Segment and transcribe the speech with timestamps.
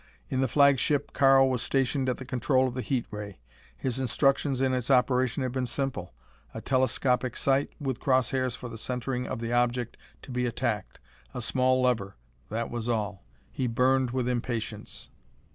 [0.31, 3.37] In the flagship Karl was stationed at the control of the heat ray.
[3.77, 6.11] His instructions in its operation had been simple.
[6.55, 10.99] A telescopic sight with crosshairs for the centering of the object to be attacked;
[11.35, 12.15] a small lever.
[12.49, 13.23] That was all.
[13.51, 15.09] He burned with impatience.